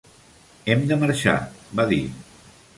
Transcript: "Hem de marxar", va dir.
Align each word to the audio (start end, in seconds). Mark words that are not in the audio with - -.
"Hem 0.71 0.81
de 0.93 0.97
marxar", 1.05 1.37
va 1.81 1.89
dir. 1.95 2.03